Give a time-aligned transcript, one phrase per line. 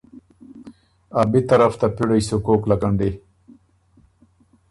[1.21, 3.11] ابی طرف ته پِړئ سُو کوک لکنډی؟“